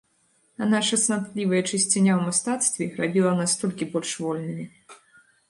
А 0.65 0.69
наша 0.69 0.97
цнатлівая 1.03 1.59
чысціня 1.71 2.13
ў 2.15 2.21
мастацтве 2.31 2.89
рабіла 3.01 3.35
нас 3.43 3.51
толькі 3.61 3.91
больш 3.93 4.11
вольнымі. 4.25 4.65